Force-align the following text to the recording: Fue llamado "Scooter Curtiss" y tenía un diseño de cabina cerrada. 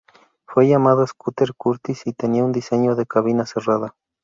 Fue 0.47 0.67
llamado 0.67 1.05
"Scooter 1.05 1.53
Curtiss" 1.53 2.07
y 2.07 2.13
tenía 2.13 2.43
un 2.43 2.51
diseño 2.51 2.95
de 2.95 3.05
cabina 3.05 3.45
cerrada. 3.45 3.95